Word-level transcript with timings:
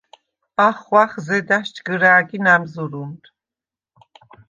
ახღვახ 0.67 1.11
ზედა̈შ 1.25 1.67
ჯგჷრა̄̈გი 1.75 2.37
ნა̈მზჷრუნდ. 2.45 3.23